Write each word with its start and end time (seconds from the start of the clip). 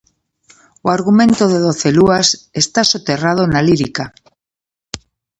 O 0.85 0.87
argumento 0.97 1.43
de 1.51 1.59
Doce 1.67 1.89
lúas 1.99 2.27
está 2.61 2.81
soterrado 2.93 3.43
na 3.47 3.61
lírica. 3.67 4.05